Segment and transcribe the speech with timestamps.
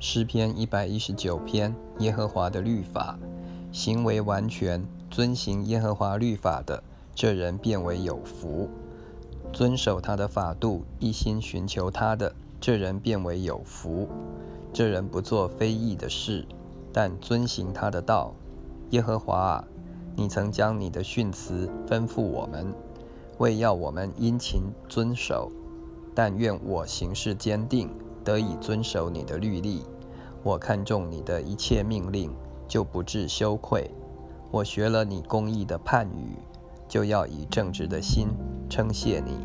[0.00, 3.18] 诗篇一百一十九篇，耶和华的律法，
[3.72, 6.84] 行为完全，遵行耶和华律法的，
[7.16, 8.68] 这人变为有福；
[9.52, 14.08] 遵守他的法度，一心寻求他的，这人变为有福。
[14.72, 16.46] 这人不做非义的事，
[16.92, 18.32] 但遵行他的道。
[18.90, 19.64] 耶和华啊，
[20.14, 22.72] 你曾将你的训词吩咐我们，
[23.38, 25.50] 为要我们殷勤遵守。
[26.14, 27.90] 但愿我行事坚定，
[28.28, 29.86] 得以遵守你的律例。
[30.42, 32.30] 我看重你的一切命令，
[32.68, 33.90] 就不致羞愧。
[34.50, 36.36] 我学了你公义的判语，
[36.86, 38.28] 就要以正直的心
[38.68, 39.38] 称谢你。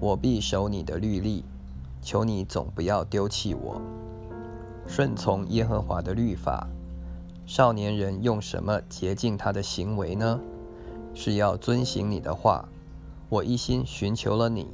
[0.00, 1.44] 我必守你的律例，
[2.00, 3.82] 求你总不要丢弃我。
[4.86, 6.66] 顺从耶和华的律法。
[7.44, 10.40] 少年人用什么洁净他的行为呢？
[11.12, 12.66] 是要遵行你的话。
[13.28, 14.68] 我一心寻求了你。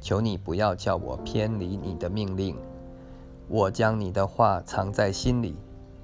[0.00, 2.56] 求你不要叫我偏离你的命令，
[3.52, 5.56] 我将你的话藏在心里，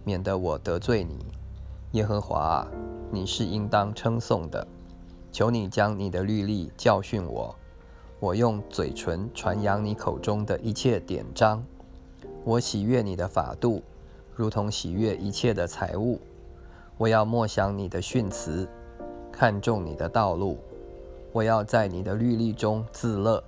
[0.02, 1.24] 免得我得罪你。
[1.92, 2.66] 耶和华啊，
[3.08, 4.66] 你是应当称颂的。
[5.30, 7.54] 求你将你的律例教训我，
[8.18, 11.62] 我用嘴唇传扬你口中的一切典章。
[12.42, 13.80] 我喜悦你的法度，
[14.34, 16.18] 如同喜悦一切的财物。
[16.98, 18.68] 我要默想你的训词，
[19.30, 20.58] 看重你的道路。
[21.30, 23.40] 我要在你的律例中自乐。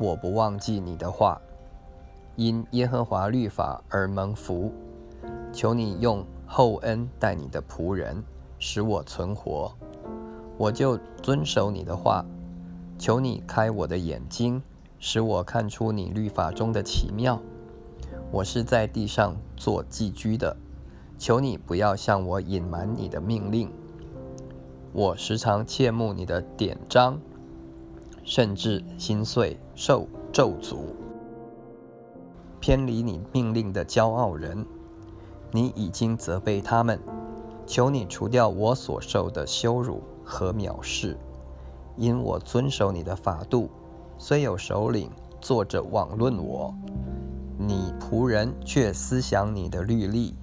[0.00, 1.40] 我不忘记你的话，
[2.40, 4.72] 因耶和华律法而蒙福。
[5.52, 8.24] 求你用厚恩待你的仆人，
[8.58, 9.70] 使我存活，
[10.56, 12.24] 我就遵守你的话。
[12.98, 14.62] 求你开我的眼睛，
[14.98, 17.38] 使我看出你律法中的奇妙。
[18.32, 20.56] 我是在地上做寄居的，
[21.18, 23.70] 求你不要向我隐瞒你的命令。
[24.94, 27.20] 我时常切慕你的典章。
[28.22, 30.76] 甚至心碎受咒诅，
[32.60, 34.66] 偏离你命令的骄傲人，
[35.50, 37.00] 你已经责备他们，
[37.66, 41.16] 求你除掉我所受的羞辱和藐视，
[41.96, 43.70] 因我遵守你的法度，
[44.18, 45.10] 虽有首领
[45.40, 46.74] 坐着妄论我，
[47.56, 50.34] 你仆人却思想你的律例，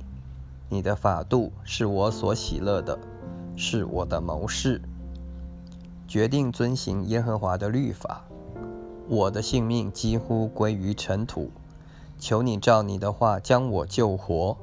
[0.69, 2.97] 你的法度是我所喜乐的，
[3.55, 4.81] 是我的谋士。
[6.07, 8.25] 决定遵行耶和华的律法，
[9.07, 11.51] 我的性命几乎归于尘土。
[12.19, 14.57] 求你照你的话将我救活。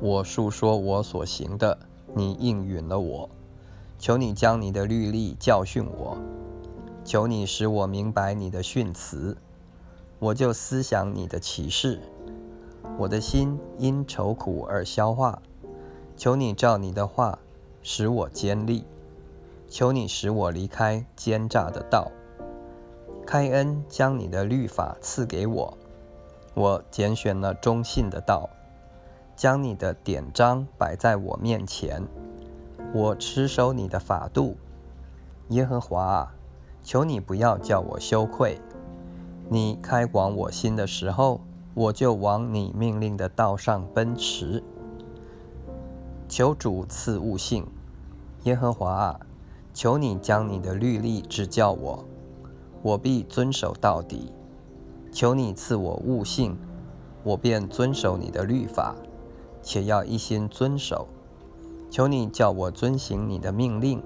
[0.00, 1.78] 我述说我所行的，
[2.14, 3.28] 你应允了我。
[3.98, 6.16] 求你将你的律例教训我。
[7.04, 9.36] 求你使我明白你的训词，
[10.18, 12.00] 我就思想你的启示。
[12.96, 15.42] 我的心因愁苦而消化。
[16.16, 17.38] 求你照你的话
[17.82, 18.84] 使我坚立。
[19.68, 22.10] 求你使我离开奸诈的道，
[23.30, 25.78] 开恩将你的律法赐给我。
[26.52, 28.50] 我拣选了忠信的道，
[29.36, 32.02] 将你的典章摆在我面前。
[32.92, 34.56] 我持守你的法度，
[35.50, 36.34] 耶和华啊，
[36.82, 38.58] 求你不要叫我羞愧。
[39.48, 41.40] 你开广我心的时候，
[41.74, 44.60] 我就往你命令的道上奔驰。
[46.28, 47.64] 求主赐悟性，
[48.42, 49.20] 耶和华啊。
[49.72, 52.04] 求你将你的律例指教我，
[52.82, 54.32] 我必遵守到底。
[55.12, 56.56] 求你赐我悟性，
[57.24, 58.94] 我便遵守你的律法，
[59.62, 61.08] 且要一心遵守。
[61.90, 64.00] 求你叫我遵行你的命令，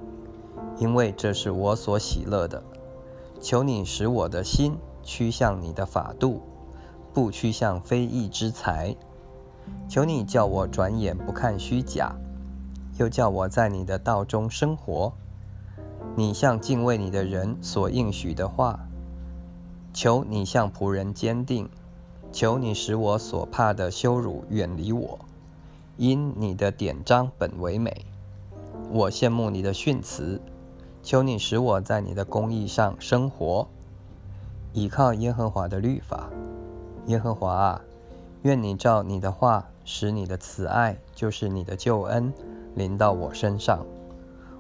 [0.79, 2.63] 因为这是我所喜乐的。
[3.41, 6.41] 求你使我的心趋向你的法度，
[7.13, 8.97] 不趋向非义之财。
[9.87, 12.17] 求你叫我转眼不看虚假，
[12.99, 15.13] 又叫我在你的道中生活。
[16.17, 18.79] 你向敬畏你的人所应许的话，
[19.93, 21.69] 求你向仆人坚定，
[22.31, 25.19] 求你使我所怕的羞辱远离我，
[25.97, 28.07] 因你的典章本为美，
[28.91, 30.41] 我羡慕你的训词，
[31.03, 33.67] 求你使我在你的公义上生活，
[34.73, 36.31] 倚靠耶和华的律法。
[37.07, 37.81] 耶和华啊，
[38.43, 42.33] 愿你照你的话，使你的慈爱就是你的救恩
[42.77, 43.85] 临到我身上。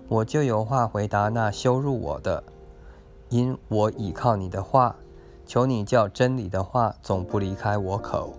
[0.07, 2.45] 我就有话回答那羞辱我的，
[3.31, 4.95] 因我倚靠你的话，
[5.47, 8.35] 求你叫真理的话总不离开我口。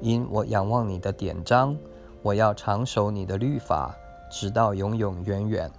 [0.00, 1.74] 因我仰望你的典章，
[2.22, 3.94] 我要长守你的律法，
[4.30, 5.70] 直到永永远远。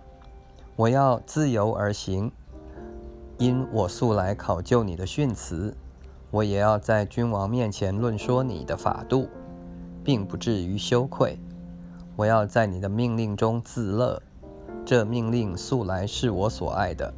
[0.76, 2.32] 我要自由而行，
[3.38, 5.78] 因我素来考究你的训词，
[6.32, 9.30] 我也要在君王面前论说你的法度，
[10.04, 11.38] 并不至于羞愧。
[12.16, 14.20] 我要在你的命令中自乐。
[14.86, 17.12] 这命令素来是我所爱的，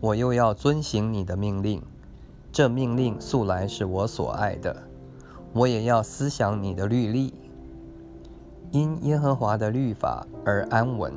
[0.00, 1.82] 我又要遵行你的命令。
[2.50, 4.74] 这命令素来是我所爱的，
[5.52, 7.34] 我也要思想你的律例，
[8.70, 11.12] 因耶和华的律法而安稳。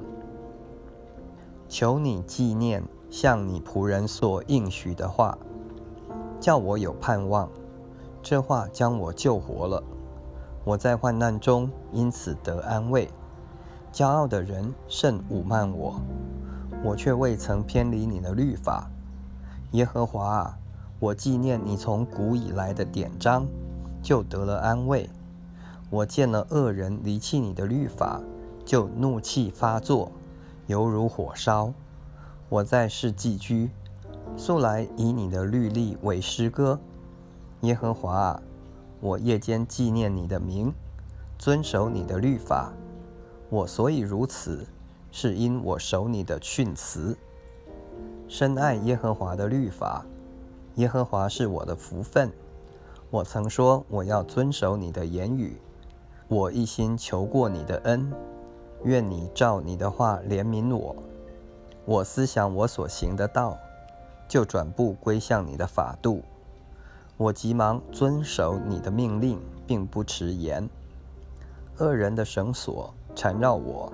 [1.70, 5.38] 求你纪念向你仆人所应许的话，
[6.42, 7.50] 叫我有盼望。
[8.22, 9.82] 这话将我救活了，
[10.66, 13.08] 我在患难中因此得安慰。
[13.92, 16.02] 骄傲的人甚侮慢我，
[16.84, 18.90] 我却未曾偏离你的律法。
[19.72, 20.58] 耶和华啊，
[21.00, 23.46] 我纪念你从古以来的典章，
[24.02, 25.10] 就得了安慰。
[25.90, 28.22] 我见了恶人离弃你的律法，
[28.64, 30.12] 就怒气发作，
[30.68, 31.74] 犹如火烧。
[32.48, 33.70] 我在世寄居，
[34.38, 36.80] 素来以你的律例为诗歌。
[37.62, 38.42] 耶和华啊，
[39.02, 40.74] 我夜间纪念你的名，
[41.38, 42.72] 遵守你的律法。
[43.52, 44.66] 我所以如此，
[45.12, 47.18] 是因我守你的训词，
[48.26, 50.06] 深爱耶和华的律法。
[50.76, 52.32] 耶和华是我的福分。
[53.10, 55.58] 我曾说我要遵守你的言语，
[56.30, 58.10] 我一心求过你的恩，
[58.86, 60.96] 愿你照你的话怜悯我。
[61.84, 63.58] 我思想我所行的道，
[64.30, 66.24] 就转步归向你的法度。
[67.18, 69.38] 我急忙遵守你的命令，
[69.68, 70.70] 并不迟延。
[71.80, 73.92] 恶人的绳索缠绕我，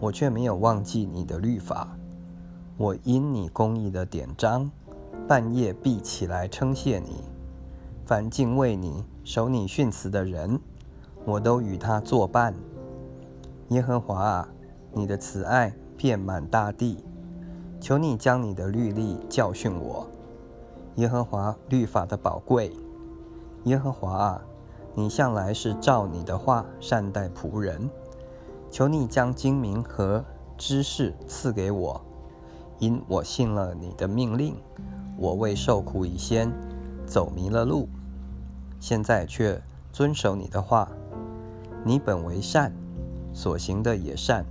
[0.00, 1.96] 我却没有忘记你的律法。
[2.76, 4.70] 我因你公义的典章，
[5.28, 7.24] 半夜必起来称谢你。
[8.04, 10.58] 凡敬畏你、守你训词的人，
[11.24, 12.54] 我都与他作伴。
[13.68, 14.48] 耶和华啊，
[14.92, 17.02] 你的慈爱遍满大地，
[17.80, 20.06] 求你将你的律例教训我。
[20.96, 22.72] 耶和华律法的宝贵，
[23.64, 24.42] 耶和华啊，
[24.94, 27.88] 你向来是照你的话善待仆人。
[28.74, 30.24] 求你将精明和
[30.58, 32.00] 知识赐给我，
[32.80, 34.56] 因我信了你的命令。
[35.16, 36.52] 我为受苦以先
[37.06, 37.88] 走迷了路，
[38.80, 39.62] 现在却
[39.92, 40.90] 遵守你的话。
[41.84, 42.72] 你本为善，
[43.32, 44.44] 所行的也善。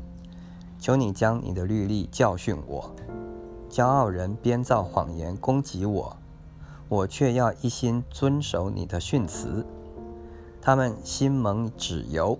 [0.79, 2.95] 求你将你的律例教训我。
[3.69, 6.15] 骄傲人编造谎言攻击我。
[6.87, 9.65] 我却要一心遵守你的训词，
[10.61, 12.39] 他们心蒙脂油，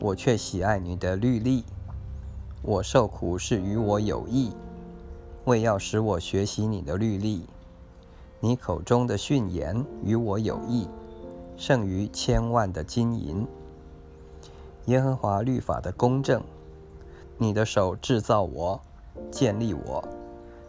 [0.00, 1.64] 我却喜爱你的律例。
[2.62, 4.52] 我受苦是与我有益，
[5.44, 7.46] 为要使我学习你的律例。
[8.40, 10.86] 你口中的训言与我有益，
[11.56, 13.46] 胜于千万的金银。
[14.86, 16.42] 耶和华律法的公正，
[17.36, 18.80] 你的手制造我，
[19.30, 20.02] 建立我，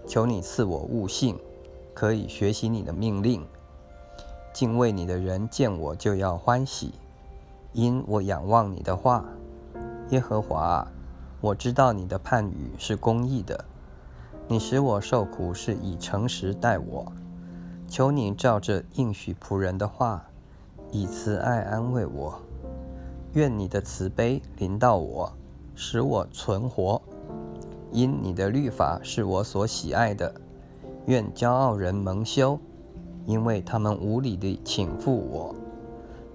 [0.07, 1.37] 求你赐我悟性。
[1.91, 3.45] 可以学习你的命令，
[4.53, 6.93] 敬畏你的人见我就要欢喜，
[7.73, 9.25] 因我仰望你的话。
[10.09, 10.87] 耶和华，
[11.39, 13.65] 我知道你的判语是公义的，
[14.47, 17.11] 你使我受苦是以诚实待我。
[17.87, 20.25] 求你照着应许仆人的话，
[20.91, 22.39] 以慈爱安慰我。
[23.33, 25.31] 愿你的慈悲临到我，
[25.75, 26.99] 使我存活，
[27.91, 30.33] 因你的律法是我所喜爱的。
[31.05, 32.59] 愿骄傲人蒙羞，
[33.25, 35.55] 因为他们无理地请负我。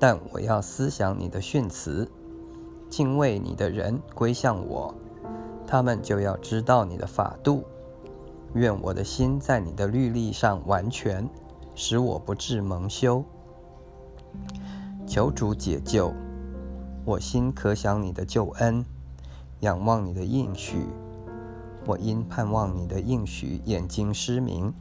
[0.07, 2.07] 但我要思想你的训词，
[2.91, 4.95] 敬畏你的人归向我，
[5.67, 7.65] 他们就要知道你的法度。
[8.53, 11.27] 愿我的心在你的律例上完全，
[11.75, 13.25] 使我不致蒙羞。
[15.07, 16.13] 求主解救
[17.07, 18.85] 我心，可想你的救恩，
[19.61, 20.87] 仰望你的应许。
[21.87, 24.75] 我因盼望你的应许，眼睛失明，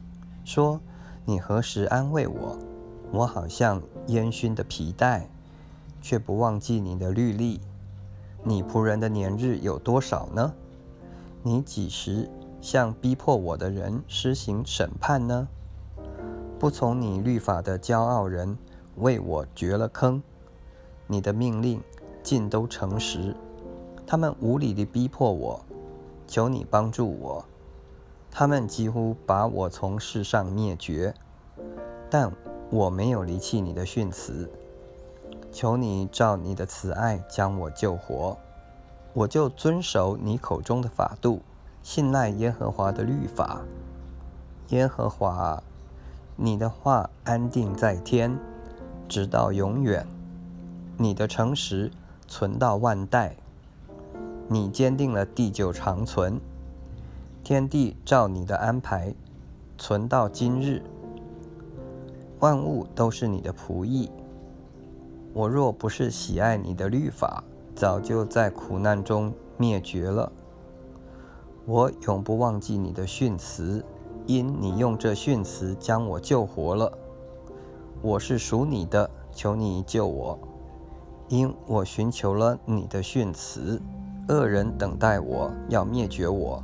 [0.44, 0.82] 说
[1.24, 2.58] ：“你何时安慰我？
[3.14, 5.28] 我好像烟熏的皮带，
[6.02, 7.60] 却不忘记你的律例。
[8.42, 10.52] 你仆人的年日有多少呢？
[11.42, 12.28] 你几时
[12.60, 15.46] 向逼迫我的人施行审判呢？
[16.58, 18.58] 不从你律法的骄傲人
[18.96, 20.20] 为我掘了坑。
[21.06, 21.80] 你的命令
[22.22, 23.36] 尽都诚实，
[24.06, 25.64] 他们无理地逼迫我。”
[26.26, 27.44] 求你帮助我，
[28.30, 31.14] 他们几乎把我从世上灭绝，
[32.08, 32.32] 但
[32.74, 34.50] 我没有离弃你的训词。
[35.52, 38.36] 求你照你的慈爱将我救活，
[39.12, 41.40] 我就遵守你口中的法度，
[41.84, 43.60] 信赖耶和华的律法。
[44.70, 45.62] 耶和华，
[46.34, 48.36] 你的话安定在天，
[49.08, 50.04] 直到永远；
[50.96, 51.92] 你的诚实
[52.26, 53.36] 存到万代。
[54.48, 56.40] 你坚定了地久长存，
[57.44, 59.14] 天地照你的安排
[59.78, 60.82] 存到今日，
[62.40, 64.10] 万物都是你的仆役。
[65.32, 67.42] 我若不是喜爱你的律法，
[67.74, 70.30] 早就在苦难中灭绝了。
[71.66, 73.84] 我永不忘记你的训词，
[74.26, 76.92] 因你用这训词将我救活了。
[78.02, 80.38] 我是属你的，求你救我，
[81.28, 83.80] 因我寻求了你的训词。
[84.28, 86.62] 恶人等待我要灭绝我，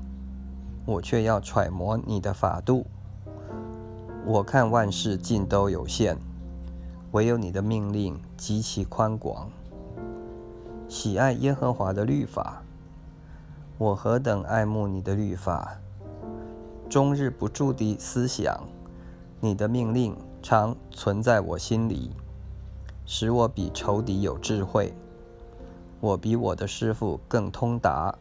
[0.87, 2.85] 我却要揣摩你的法度。
[4.27, 6.17] 我看万事尽都有限，
[7.13, 9.49] 唯有你的命令极其宽广。
[10.89, 12.63] 喜爱耶和华的律法，
[13.79, 15.79] 我何等爱慕你的律法！
[16.89, 18.61] 终日不住地思想，
[19.41, 22.11] 你的命令常存在我心里，
[23.07, 24.93] 使我比仇敌有智慧。
[26.01, 28.15] 我比我的师傅更通达，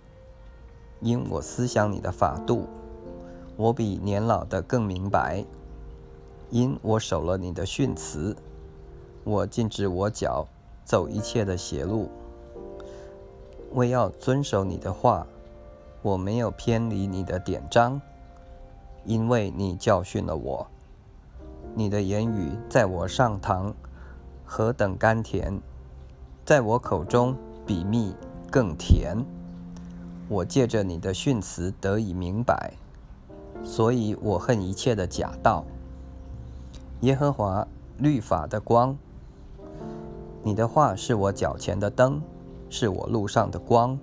[1.02, 2.68] 因我思想你的法度；
[3.58, 5.46] 我比年老的更明白，
[6.50, 8.36] 因我守了你的训词。
[9.24, 10.48] 我禁止我脚
[10.84, 12.10] 走一切的邪路，
[13.74, 15.28] 为要遵守你的话，
[16.02, 18.02] 我没有偏离你的典章。
[19.06, 20.68] 因为你教训了我，
[21.76, 23.74] 你的言语在我上堂
[24.46, 25.62] 何等甘甜，
[26.46, 28.14] 在我口中比蜜
[28.52, 29.18] 更甜。
[30.28, 32.74] 我借着你的训词得以明白，
[33.64, 35.66] 所以我恨一切的假道。
[37.02, 37.66] 耶和华
[37.98, 38.98] 律法的光，
[40.44, 42.22] 你的话是我脚前的灯，
[42.70, 43.98] 是我路上的光。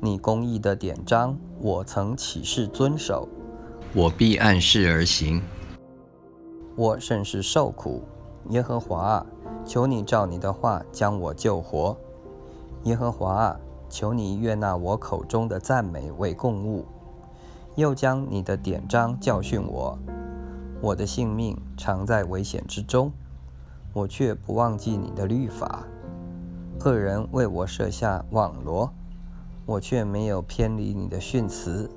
[0.00, 3.28] 你公义的典章，我曾起誓遵守。
[3.94, 5.40] 我必按事而行。
[6.74, 8.02] 我甚是受苦，
[8.48, 9.26] 耶和华啊，
[9.64, 11.96] 求你照你的话将我救活。
[12.82, 16.84] 耶和华啊，求你悦纳我口中的赞美为供物，
[17.76, 19.96] 又将你的典章教训我。
[20.84, 23.10] 我的性命常在危险之中，
[23.94, 25.82] 我却不忘记你的律法。
[26.80, 28.92] 恶人为我设下网罗，
[29.64, 31.88] 我却没有偏离你的训词。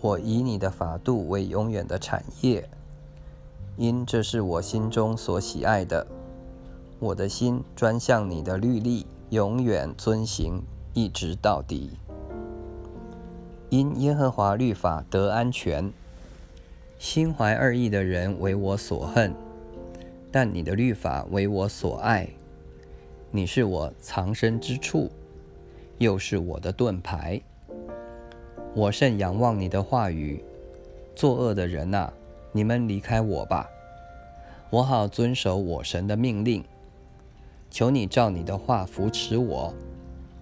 [0.00, 2.68] 我以你的法度为永远的产业，
[3.76, 6.04] 因这是我心中所喜爱的。
[6.98, 10.60] 我的心专向你的律例，永远遵行，
[10.94, 11.92] 一直到底。
[13.70, 15.92] 因耶和华律法得安全，
[17.04, 19.34] 心怀二意的人为我所恨，
[20.32, 22.26] 但你的律法为我所爱。
[23.30, 25.10] 你是我藏身之处，
[25.98, 27.42] 又是我的盾牌。
[28.74, 30.42] 我甚仰望你的话语，
[31.14, 32.10] 作恶的人呐，
[32.52, 33.68] 你们离开我吧，
[34.70, 36.64] 我好遵守我神的命令。
[37.70, 39.74] 求你照你的话扶持我，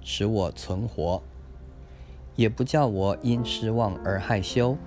[0.00, 1.20] 使我存活，
[2.36, 4.78] 也不叫我因失望而害羞。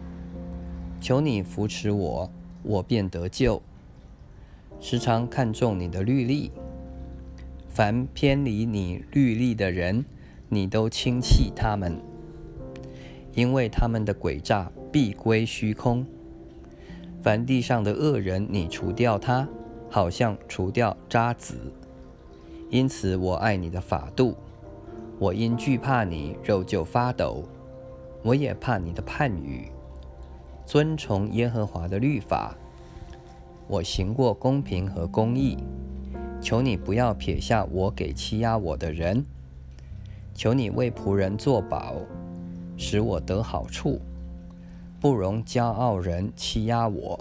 [0.99, 2.31] 求你扶持我，
[2.63, 3.61] 我便得救。
[4.79, 6.51] 时常看重你的律例，
[7.67, 10.05] 凡偏离你律例的人，
[10.49, 11.99] 你都轻弃他们。
[13.33, 16.05] 因为他们的诡诈必归虚空。
[17.21, 19.47] 凡地上的恶人，你除掉他，
[19.89, 21.57] 好像除掉渣滓。
[22.69, 24.35] 因此我爱你的法度。
[25.19, 27.43] 我因惧怕你，肉就发抖。
[28.23, 29.71] 我也怕你的判语。
[30.65, 32.55] 遵从耶和华的律法。
[33.67, 35.57] 我行过公平和公义。
[36.41, 39.25] 求你不要撇下我给欺压我的人。
[40.33, 41.95] 求你为仆人作保。
[42.77, 44.01] 使我得好处，
[44.99, 47.17] 不容骄傲人欺压我。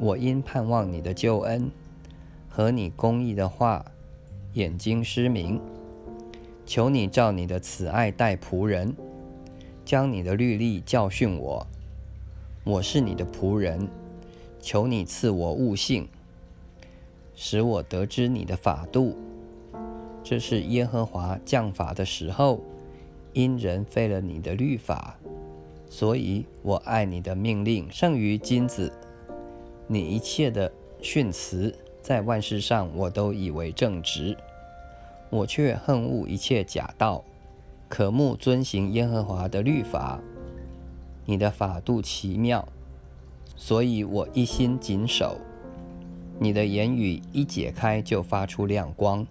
[0.00, 1.70] 我因盼望你的救恩
[2.48, 3.84] 和你公义的话，
[4.54, 5.60] 眼睛失明。
[6.66, 8.92] 求你照你的慈爱待仆人，
[9.84, 11.64] 将你的律例教训我。
[12.64, 13.88] 我是你的仆人，
[14.60, 16.08] 求你赐我悟性，
[17.34, 19.16] 使我得知你的法度。
[20.22, 22.60] 这是耶和华降法的时候。
[23.32, 25.16] 因人废了你的律法，
[25.88, 28.92] 所以我爱你的命令胜于金子。
[29.86, 34.36] 你一切的训词，在万事上我都以为正直，
[35.30, 37.22] 我却恨恶一切假道，
[37.88, 40.20] 渴慕遵行耶和华的律法。
[41.30, 42.66] 你的法度奇妙，
[43.54, 45.36] 所以我一心谨守。
[46.40, 49.24] 你的言语一解开，就发出亮光，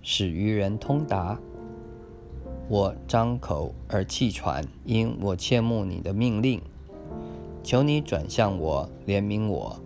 [0.00, 1.40] 使愚人通达。
[2.68, 6.62] 我张口而气喘，因我切慕你的命令。
[7.64, 9.80] 求你转向我，怜悯我，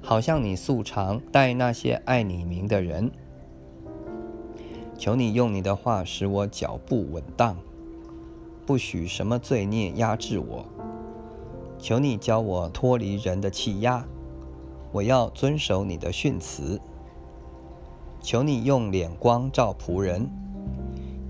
[0.00, 3.10] 好像你素常待那些爱你名的人。
[4.96, 7.58] 求你用你的话使我脚步稳当，
[8.66, 10.66] 不许什么罪孽压制我。
[11.78, 14.04] 求你教我脱离人的气压，
[14.90, 16.80] 我要遵守你的训词。
[18.20, 20.28] 求你用脸光照仆人。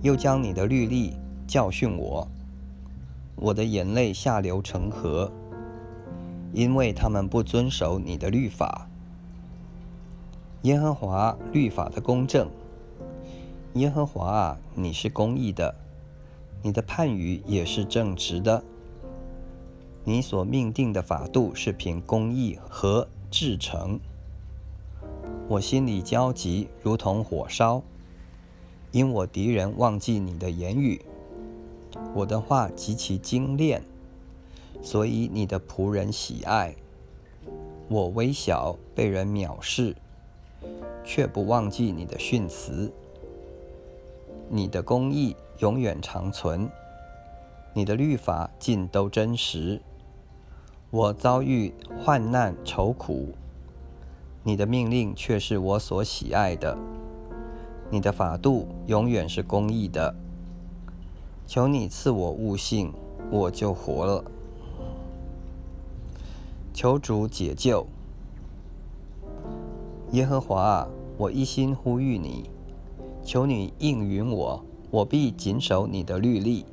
[0.02, 1.16] 又将你的律例
[1.47, 2.28] 教训我，
[3.35, 5.33] 我的眼泪下流成河，
[6.52, 8.87] 因为他们不遵守你的律法。
[10.62, 12.49] 耶和华律法的公正。
[13.75, 15.75] 耶和华啊，你是公义的，
[16.66, 18.64] 你的判语也是正直的。
[20.02, 24.00] 你所命定的法度是凭公义和至诚。
[25.46, 27.85] 我心里焦急，如同火烧，
[28.90, 31.02] 因我敌人忘记你的言语。
[32.12, 33.85] 我的话极其精炼，
[34.82, 36.75] 所以你的仆人喜爱。
[37.87, 39.94] 我微小，被人藐视，
[41.04, 42.92] 却不忘记你的训词。
[44.49, 46.69] 你的公义永远长存，
[47.73, 49.81] 你的律法尽都真实。
[50.91, 53.35] 我遭遇患难愁苦，
[54.43, 56.77] 你的命令却是我所喜爱的。
[57.91, 60.15] 你的法度永远是公义的。
[61.47, 62.93] 求你赐我悟性，
[63.31, 64.25] 我就活了。
[66.75, 67.87] 求主解救，
[70.13, 72.51] 耶和华啊，我一心呼吁你。
[73.23, 74.65] 求你应允我，
[74.97, 76.65] 我必谨守你的律例。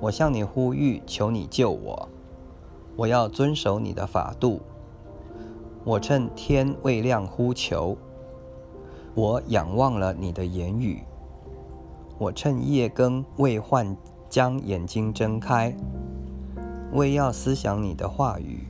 [0.00, 2.10] 我向你呼吁，求你救我。
[2.94, 4.60] 我要遵守你的法度。
[5.82, 7.96] 我趁天未亮呼求，
[9.14, 11.04] 我仰望了你的言语。
[12.18, 13.96] 我趁夜更未换
[14.28, 15.74] 将眼睛睁开，
[16.92, 18.66] 为要思想你的话语。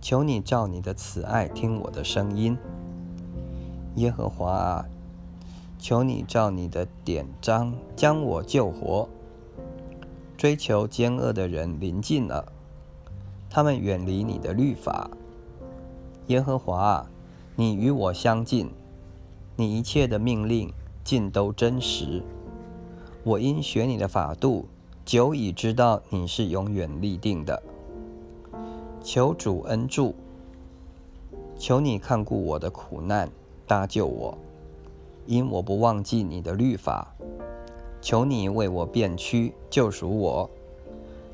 [0.00, 2.56] 求你照你的慈爱听我的声音，
[3.96, 4.86] 耶和华啊。
[5.78, 9.08] 求你照你的典章将我救活。
[10.36, 12.52] 追求奸恶的人临近了，
[13.50, 15.10] 他们远离你的律法。
[16.26, 17.10] 耶和华啊，
[17.56, 18.70] 你与我相近，
[19.56, 22.22] 你一切的命令尽都真实。
[23.24, 24.66] 我因学你的法度，
[25.04, 27.62] 久已知道你是永远立定的。
[29.02, 30.14] 求主恩助，
[31.58, 33.28] 求你看顾我的苦难，
[33.66, 34.36] 搭救我。
[35.28, 37.14] 因我不忘记你的律法，
[38.00, 40.48] 求你为我变屈，救赎我，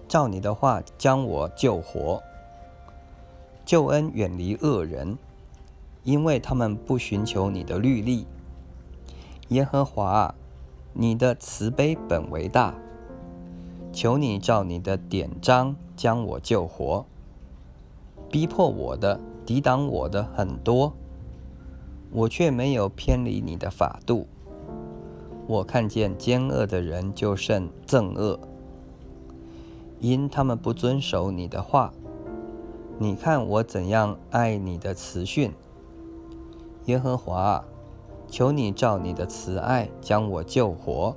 [0.08, 2.20] 照你的话将我救活。
[3.64, 5.16] 救恩远离恶人，
[6.02, 8.26] 因为他们不寻求你的律例。
[9.50, 10.34] 耶和华，
[10.92, 12.74] 你的慈悲本为大，
[13.92, 17.06] 求你照你的典章将我救活。
[18.28, 20.92] 逼迫我的、抵挡我的很多。
[22.14, 24.28] 我却没有偏离你的法度。
[25.48, 28.38] 我看见奸恶的人就甚憎恶，
[29.98, 31.92] 因他们不遵守你的话。
[32.98, 35.52] 你看我怎样爱你的慈训，
[36.84, 37.64] 耶和华，
[38.28, 41.16] 求你照你的慈爱将我救活。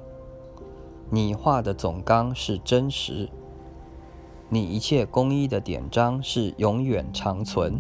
[1.12, 3.30] 你画的总纲是真实，
[4.50, 7.80] 你一切公义的典章是永远长存。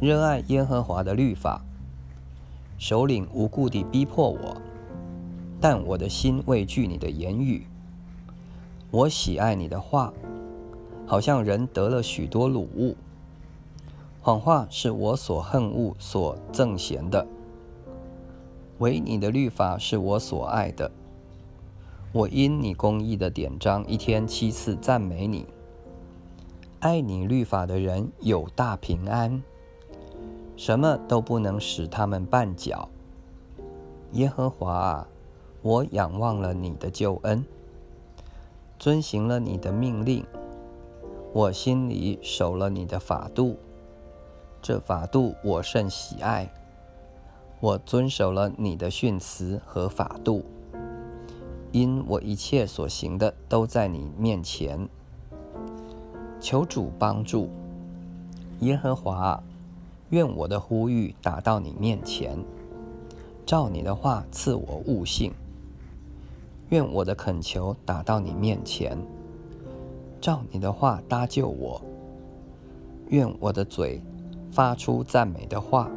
[0.00, 1.60] 热爱耶和华的律法，
[2.78, 4.56] 首领无故地逼迫我，
[5.60, 7.66] 但我的心畏惧你的言语。
[8.92, 10.12] 我喜爱你的话，
[11.04, 12.96] 好像人得了许多鲁物。
[14.20, 17.26] 谎话是我所恨恶、所憎嫌的，
[18.78, 20.92] 唯你的律法是我所爱的。
[22.12, 25.44] 我因你公义的典章，一天七次赞美你。
[26.78, 29.42] 爱你律法的人有大平安。
[30.58, 32.88] 什么都不能使他们绊脚。
[34.12, 35.08] 耶和华啊，
[35.62, 37.44] 我仰望了你的救恩，
[38.76, 40.26] 遵行了你的命令，
[41.32, 43.56] 我心里守了你的法度，
[44.60, 46.52] 这法度我甚喜爱。
[47.60, 50.44] 我遵守了你的训词和法度，
[51.70, 54.88] 因我一切所行的都在你面前。
[56.40, 57.48] 求主帮助，
[58.58, 59.40] 耶和华。
[60.10, 62.38] 愿我的呼吁打到你面前，
[63.44, 65.32] 照你的话赐我悟性；
[66.70, 68.96] 愿我的恳求打到你面前，
[70.18, 71.82] 照你的话搭救我；
[73.08, 74.00] 愿我的嘴
[74.50, 75.90] 发出赞美的话，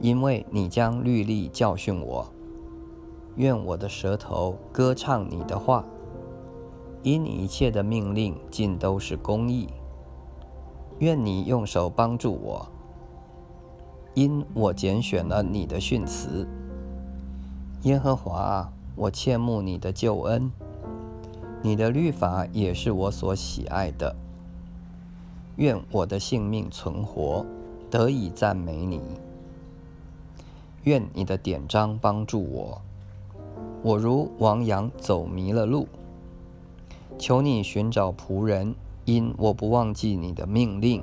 [0.00, 2.26] 因为你将律例教训我；
[3.36, 5.84] 愿我的舌头歌唱你的话，
[7.04, 9.68] 因你一切的命令尽都是公义；
[10.98, 12.68] 愿你用手帮助我。
[14.14, 16.46] 因我拣选了你的训词，
[17.82, 20.50] 耶和华啊，我切慕你的救恩，
[21.62, 24.16] 你的律法也是我所喜爱的。
[25.56, 27.46] 愿我的性命存活，
[27.90, 29.00] 得以赞美你。
[30.84, 32.82] 愿你的典章帮助我，
[33.82, 35.86] 我如亡羊走迷了路。
[37.18, 41.02] 求你寻找仆人，因我不忘记你的命令。